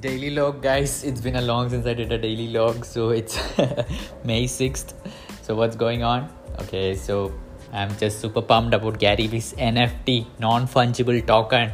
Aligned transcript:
daily 0.00 0.30
log 0.30 0.62
guys. 0.62 1.04
It's 1.04 1.20
been 1.20 1.36
a 1.36 1.42
long 1.42 1.68
since 1.68 1.86
i 1.86 1.92
did 1.92 2.10
a 2.10 2.16
daily 2.16 2.48
log 2.48 2.84
so 2.86 3.10
it's 3.10 3.36
may 4.24 4.44
6th 4.44 4.94
so 5.42 5.54
what's 5.54 5.76
going 5.76 6.02
on? 6.02 6.28
Okay 6.60 6.94
so 6.94 7.32
i'm 7.72 7.94
just 7.98 8.20
super 8.20 8.40
pumped 8.40 8.74
about 8.74 8.98
gary 8.98 9.26
vee's 9.26 9.52
nft 9.54 10.26
non-fungible 10.38 11.26
token. 11.26 11.70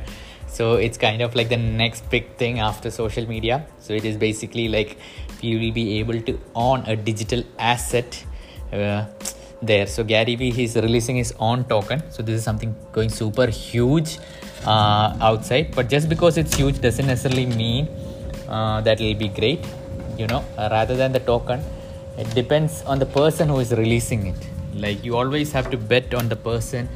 So 0.48 0.74
it's 0.74 0.98
kind 0.98 1.22
of 1.22 1.36
like 1.36 1.48
the 1.50 1.56
next 1.56 2.10
big 2.10 2.34
thing 2.36 2.58
after 2.60 2.90
social 2.90 3.28
media. 3.28 3.66
So 3.78 3.92
it 3.92 4.04
is 4.04 4.16
basically 4.16 4.68
like 4.68 4.98
you 5.40 5.60
will 5.60 5.72
be 5.72 5.98
able 6.00 6.20
to 6.22 6.40
own 6.54 6.82
a 6.86 6.96
digital 6.96 7.44
asset 7.58 8.24
uh, 8.72 9.04
there. 9.62 9.86
So 9.86 10.02
gary 10.02 10.34
vee 10.34 10.64
is 10.64 10.74
releasing 10.74 11.16
his 11.16 11.32
own 11.38 11.64
token. 11.64 12.02
So 12.10 12.22
this 12.22 12.38
is 12.38 12.44
something 12.44 12.74
going 12.92 13.10
super 13.10 13.46
huge 13.46 14.18
uh, 14.64 15.16
outside. 15.20 15.74
But 15.76 15.90
just 15.90 16.08
because 16.08 16.38
it's 16.38 16.56
huge 16.56 16.80
doesn't 16.80 17.06
necessarily 17.06 17.46
mean 17.46 17.88
uh, 18.48 18.80
that 18.80 19.00
will 19.00 19.14
be 19.14 19.28
great 19.28 19.64
you 20.18 20.26
know 20.26 20.44
uh, 20.58 20.68
rather 20.70 20.96
than 20.96 21.12
the 21.12 21.20
token. 21.20 21.62
It 22.18 22.34
depends 22.34 22.82
on 22.82 22.98
the 22.98 23.06
person 23.06 23.48
who 23.48 23.58
is 23.58 23.72
releasing 23.72 24.26
it. 24.26 24.48
Like 24.74 25.04
you 25.04 25.16
always 25.16 25.52
have 25.52 25.70
to 25.70 25.76
bet 25.76 26.14
on 26.14 26.28
the 26.28 26.36
person 26.36 26.88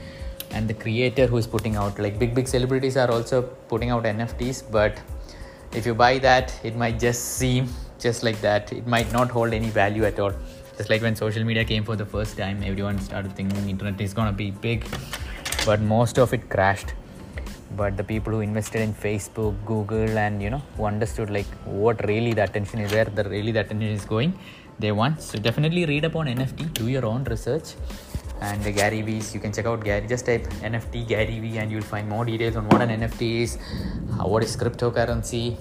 and 0.52 0.66
the 0.66 0.74
creator 0.74 1.26
who 1.26 1.36
is 1.36 1.46
putting 1.46 1.76
out. 1.76 1.98
Like 1.98 2.18
big 2.18 2.34
big 2.34 2.48
celebrities 2.48 2.96
are 2.96 3.10
also 3.10 3.42
putting 3.68 3.90
out 3.90 4.04
nfts 4.04 4.64
but 4.70 5.00
if 5.72 5.86
you 5.86 5.94
buy 5.94 6.18
that 6.18 6.52
it 6.64 6.76
might 6.76 6.98
just 6.98 7.36
seem 7.36 7.68
just 7.98 8.22
like 8.22 8.40
that. 8.40 8.72
It 8.72 8.86
might 8.86 9.12
not 9.12 9.30
hold 9.30 9.52
any 9.52 9.68
value 9.68 10.04
at 10.04 10.18
all. 10.18 10.32
Just 10.76 10.88
like 10.88 11.02
when 11.02 11.14
social 11.14 11.44
media 11.44 11.64
came 11.64 11.84
for 11.84 11.96
the 11.96 12.06
first 12.06 12.38
time 12.38 12.62
everyone 12.62 12.98
started 12.98 13.36
thinking 13.36 13.68
internet 13.68 14.00
is 14.00 14.14
going 14.14 14.28
to 14.28 14.32
be 14.32 14.50
big 14.50 14.86
but 15.66 15.80
most 15.82 16.18
of 16.18 16.32
it 16.32 16.48
crashed 16.48 16.94
but 17.76 17.96
the 17.96 18.04
people 18.04 18.32
who 18.32 18.40
invested 18.40 18.80
in 18.80 18.92
facebook 18.92 19.54
google 19.64 20.18
and 20.18 20.42
you 20.42 20.50
know 20.50 20.62
who 20.76 20.84
understood 20.84 21.30
like 21.30 21.50
what 21.64 22.04
really 22.06 22.32
the 22.32 22.42
attention 22.42 22.80
is 22.80 22.92
where 22.92 23.04
the 23.04 23.24
really 23.24 23.52
the 23.52 23.60
attention 23.60 23.88
is 23.88 24.04
going 24.04 24.32
they 24.82 24.92
want 25.00 25.20
so 25.20 25.38
definitely 25.38 25.84
read 25.92 26.04
up 26.08 26.16
on 26.16 26.26
nft 26.26 26.72
do 26.74 26.88
your 26.88 27.06
own 27.06 27.24
research. 27.24 27.74
And 28.48 28.66
uh, 28.66 28.70
gary 28.70 29.02
vee's 29.02 29.34
you 29.34 29.40
can 29.40 29.52
check 29.52 29.66
out 29.70 29.84
gary 29.84 30.06
just 30.12 30.24
type 30.24 30.44
nft 30.68 31.06
gary 31.06 31.38
vee 31.40 31.58
and 31.58 31.70
you'll 31.70 31.90
find 31.94 32.08
more 32.08 32.24
details 32.24 32.56
on 32.56 32.66
what 32.70 32.80
an 32.80 32.90
nft 33.00 33.20
is 33.42 33.58
how, 34.16 34.26
what 34.26 34.42
is 34.42 34.56
cryptocurrency. 34.56 35.56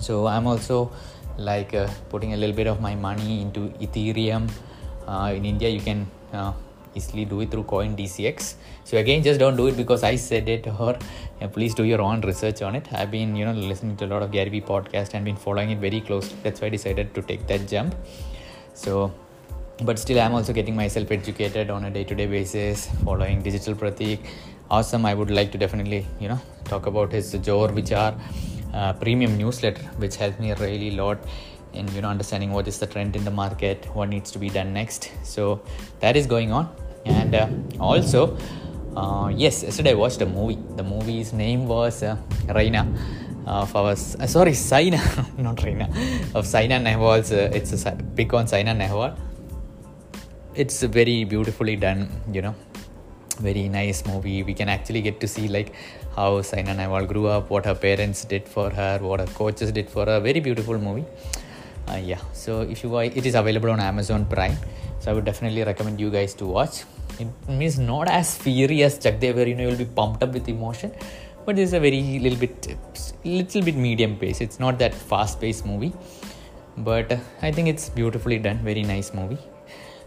So 0.00 0.26
i'm 0.26 0.48
also 0.48 0.90
like 1.38 1.72
uh, 1.72 1.86
putting 2.08 2.32
a 2.34 2.36
little 2.36 2.56
bit 2.56 2.66
of 2.66 2.80
my 2.80 2.94
money 2.96 3.40
into 3.42 3.68
ethereum. 3.86 4.50
Uh, 5.06 5.32
in 5.36 5.44
india 5.44 5.68
you 5.68 5.80
can 5.80 6.06
uh, 6.32 6.52
easily 6.94 7.24
do 7.24 7.40
it 7.40 7.50
through 7.50 7.64
CoinDCX 7.64 8.54
so 8.84 8.96
again 8.98 9.22
just 9.22 9.40
don't 9.40 9.56
do 9.56 9.66
it 9.66 9.76
because 9.76 10.02
i 10.02 10.16
said 10.16 10.48
it 10.48 10.66
or 10.66 10.96
please 11.48 11.74
do 11.74 11.84
your 11.84 12.00
own 12.00 12.20
research 12.22 12.62
on 12.62 12.74
it. 12.74 12.88
I've 12.92 13.10
been 13.10 13.36
you 13.36 13.44
know 13.44 13.52
listening 13.52 13.96
to 13.98 14.06
a 14.06 14.10
lot 14.14 14.22
of 14.22 14.30
gary 14.30 14.50
vee 14.50 14.60
podcast 14.60 15.14
and 15.14 15.24
been 15.24 15.36
following 15.36 15.70
it 15.70 15.78
very 15.78 16.00
closely. 16.00 16.36
That's 16.42 16.60
why 16.60 16.68
i 16.68 16.70
decided 16.70 17.14
to 17.14 17.22
take 17.22 17.46
that 17.46 17.68
jump. 17.68 17.94
So 18.74 19.12
but 19.82 19.98
still 19.98 20.20
i'm 20.20 20.34
also 20.34 20.52
getting 20.52 20.76
myself 20.76 21.10
educated 21.10 21.68
on 21.68 21.84
a 21.84 21.90
day-to-day 21.90 22.26
basis 22.26 22.88
following 23.04 23.42
digital 23.42 23.74
pratik. 23.74 24.20
Awesome. 24.70 25.04
I 25.04 25.14
would 25.14 25.30
like 25.30 25.52
to 25.52 25.58
definitely 25.58 26.06
you 26.20 26.28
know 26.28 26.40
talk 26.64 26.86
about 26.86 27.12
his 27.12 27.34
johor 27.34 27.70
vichar 27.78 28.18
uh, 28.72 28.92
premium 28.94 29.36
newsletter 29.36 29.82
which 30.04 30.16
helped 30.16 30.40
me 30.40 30.52
really 30.54 30.88
a 30.88 31.02
lot 31.02 31.18
in 31.72 31.88
you 31.94 32.00
know 32.00 32.08
understanding 32.08 32.52
what 32.52 32.68
is 32.68 32.78
the 32.78 32.86
trend 32.86 33.16
in 33.16 33.24
the 33.24 33.30
market 33.30 33.84
what 33.94 34.08
needs 34.08 34.30
to 34.30 34.38
be 34.38 34.48
done 34.48 34.72
next. 34.72 35.10
So 35.22 35.60
that 36.00 36.16
is 36.16 36.26
going 36.26 36.52
on 36.52 36.74
and 37.04 37.34
uh, 37.34 37.48
also 37.80 38.36
uh, 38.96 39.30
yes 39.34 39.62
yesterday 39.62 39.90
i 39.90 39.94
watched 39.94 40.20
a 40.22 40.26
movie. 40.26 40.58
The 40.76 40.82
movie's 40.82 41.32
name 41.32 41.66
was 41.66 42.02
uh, 42.02 42.16
Raina. 42.46 42.82
Of 43.46 43.76
our 43.76 43.90
uh, 43.90 44.26
sorry 44.26 44.54
Saina. 44.54 44.96
Not 45.38 45.56
Raina. 45.56 45.86
Of 46.34 46.46
Saina 46.46 46.80
Nehwal's 46.80 47.30
uh, 47.32 47.50
it's 47.52 47.72
a 47.84 47.92
pick 48.16 48.32
on 48.32 48.46
Saina 48.46 48.74
Nehwal. 48.74 49.16
It's 50.54 50.82
very 50.82 51.24
beautifully 51.24 51.76
done 51.76 52.08
you 52.32 52.42
know. 52.42 52.54
Very 53.40 53.68
nice 53.68 54.06
movie. 54.06 54.42
We 54.44 54.54
can 54.54 54.68
actually 54.68 55.02
get 55.02 55.20
to 55.20 55.28
see 55.28 55.48
like 55.48 55.74
how 56.16 56.40
Saina 56.42 56.74
Nehwal 56.74 57.06
grew 57.08 57.26
up 57.26 57.50
what 57.50 57.66
her 57.66 57.74
parents 57.74 58.24
did 58.24 58.48
for 58.48 58.70
her 58.70 58.98
what 59.02 59.20
her 59.20 59.26
coaches 59.26 59.72
did 59.72 59.90
for 59.90 60.06
her. 60.06 60.20
Very 60.20 60.40
beautiful 60.40 60.78
movie. 60.78 61.04
Uh, 61.88 61.96
yeah. 61.96 62.20
So 62.32 62.62
if 62.62 62.82
you 62.82 62.88
buy, 62.88 63.04
it 63.04 63.26
is 63.26 63.34
available 63.34 63.70
on 63.70 63.80
Amazon 63.80 64.24
Prime 64.24 64.56
so 65.04 65.10
I 65.10 65.14
would 65.14 65.26
definitely 65.26 65.62
recommend 65.62 66.00
you 66.00 66.10
guys 66.10 66.32
to 66.40 66.46
watch. 66.46 66.84
It 67.20 67.28
means 67.46 67.78
not 67.78 68.08
as 68.08 68.36
fiery 68.38 68.82
as 68.82 68.98
Chak 68.98 69.20
De 69.20 69.32
where 69.32 69.46
you 69.46 69.54
know 69.54 69.68
you'll 69.68 69.82
be 69.84 69.84
pumped 69.84 70.22
up 70.22 70.32
with 70.32 70.48
emotion 70.48 70.92
but 71.44 71.58
it's 71.58 71.74
a 71.74 71.80
very 71.86 72.00
little 72.20 72.38
bit 72.38 72.74
little 73.22 73.62
bit 73.62 73.76
medium 73.76 74.16
pace. 74.16 74.40
It's 74.40 74.58
not 74.58 74.78
that 74.78 74.94
fast 74.94 75.40
paced 75.42 75.66
movie 75.66 75.92
but 76.78 77.12
uh, 77.12 77.18
I 77.42 77.52
think 77.52 77.68
it's 77.68 77.90
beautifully 77.90 78.38
done. 78.38 78.58
Very 78.70 78.82
nice 78.82 79.12
movie. 79.12 79.36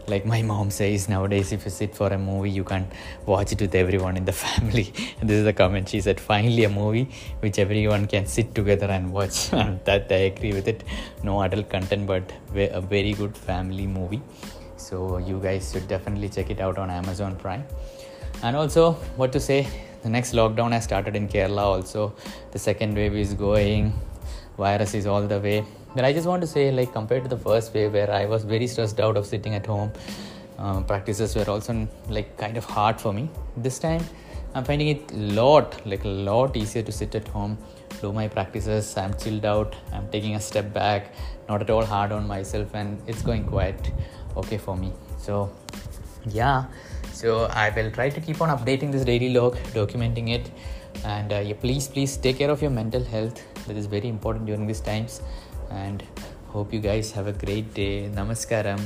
Like 0.08 0.26
my 0.26 0.42
mom 0.42 0.70
says 0.70 1.08
nowadays 1.08 1.52
if 1.52 1.64
you 1.64 1.70
sit 1.70 1.94
for 1.94 2.08
a 2.08 2.18
movie 2.18 2.50
you 2.50 2.64
can't 2.64 2.90
watch 3.24 3.52
it 3.52 3.60
with 3.60 3.76
everyone 3.76 4.16
in 4.16 4.24
the 4.24 4.32
family. 4.44 4.92
This 5.22 5.38
is 5.42 5.44
the 5.44 5.52
comment. 5.52 5.88
She 5.88 6.00
said 6.00 6.18
finally 6.18 6.64
a 6.64 6.68
movie 6.68 7.08
which 7.38 7.60
everyone 7.60 8.08
can 8.08 8.26
sit 8.26 8.52
together 8.52 8.86
and 8.86 9.12
watch. 9.12 9.52
And 9.52 9.78
that 9.90 10.10
i 10.10 10.22
agree 10.32 10.54
with 10.54 10.66
it. 10.66 10.82
No 11.22 11.40
adult 11.42 11.68
content 11.70 12.08
but 12.08 12.32
a 12.56 12.80
very 12.80 13.12
good 13.12 13.36
family 13.36 13.86
movie 13.86 14.22
so 14.78 15.18
you 15.18 15.38
guys 15.40 15.72
should 15.72 15.86
definitely 15.88 16.28
check 16.28 16.50
it 16.50 16.60
out 16.60 16.78
on 16.78 16.90
amazon 16.90 17.36
prime. 17.36 17.64
And 18.42 18.56
also 18.56 18.92
what 19.16 19.32
to 19.32 19.40
say 19.40 19.66
the 20.02 20.08
next 20.08 20.32
lockdown 20.32 20.72
has 20.72 20.84
started 20.84 21.16
in 21.16 21.28
kerala 21.28 21.64
also. 21.64 22.14
The 22.52 22.58
second 22.58 22.94
wave 22.94 23.14
is 23.14 23.34
going 23.34 23.92
virus 24.56 24.94
is 24.94 25.06
all 25.06 25.22
the 25.22 25.40
way. 25.40 25.64
But 25.94 26.04
i 26.04 26.12
just 26.12 26.26
want 26.26 26.42
to 26.42 26.46
say 26.46 26.70
like 26.70 26.92
compared 26.92 27.24
to 27.24 27.28
the 27.28 27.42
first 27.48 27.74
wave 27.74 27.92
where 27.92 28.10
i 28.10 28.24
was 28.26 28.44
very 28.44 28.66
stressed 28.66 29.00
out 29.00 29.16
of 29.16 29.26
sitting 29.26 29.54
at 29.54 29.66
home 29.66 29.90
uh, 30.58 30.80
practices 30.82 31.34
were 31.34 31.48
also 31.48 31.88
like 32.08 32.36
kind 32.36 32.56
of 32.56 32.64
hard 32.64 33.00
for 33.00 33.12
me. 33.12 33.30
This 33.56 33.78
time 33.78 34.02
i'm 34.54 34.64
finding 34.64 34.88
it 34.88 35.12
lot 35.12 35.74
like 35.86 36.04
a 36.04 36.08
lot 36.08 36.56
easier 36.56 36.82
to 36.82 36.90
sit 36.90 37.14
at 37.14 37.26
home 37.28 37.56
do 38.00 38.12
my 38.12 38.26
practices 38.26 38.96
i'm 38.96 39.12
chilled 39.22 39.44
out 39.44 39.76
i'm 39.92 40.08
taking 40.08 40.36
a 40.36 40.40
step 40.40 40.72
back 40.72 41.12
not 41.48 41.60
at 41.60 41.70
all 41.70 41.84
hard 41.84 42.12
on 42.12 42.26
myself 42.26 42.74
and 42.74 42.98
it's 43.06 43.22
going 43.22 43.44
quite 43.44 43.92
okay 44.38 44.58
for 44.58 44.76
me. 44.76 44.92
So 45.18 45.50
yeah. 46.26 46.64
So 47.12 47.46
i 47.46 47.70
will 47.70 47.90
try 47.90 48.08
to 48.10 48.20
keep 48.20 48.40
on 48.40 48.50
updating 48.56 48.92
this 48.92 49.04
daily 49.04 49.30
log 49.30 49.56
documenting 49.74 50.30
it. 50.30 50.50
And 51.04 51.32
uh, 51.32 51.38
yeah, 51.38 51.54
please 51.60 51.88
please 51.88 52.16
take 52.16 52.38
care 52.38 52.50
of 52.50 52.62
your 52.62 52.70
mental 52.70 53.04
health. 53.04 53.42
That 53.66 53.76
is 53.76 53.86
very 53.86 54.08
important 54.08 54.46
during 54.46 54.66
these 54.66 54.80
times. 54.80 55.20
And 55.70 56.02
hope 56.48 56.72
you 56.72 56.80
guys 56.80 57.12
have 57.12 57.26
a 57.26 57.32
great 57.32 57.74
day. 57.74 58.08
Namaskaram 58.14 58.80